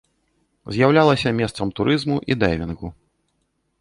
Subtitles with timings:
[0.77, 2.87] З'яўлялася месцам турызму і дайвінгу.